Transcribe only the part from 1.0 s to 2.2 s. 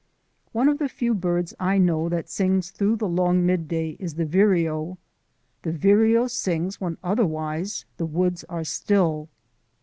birds I know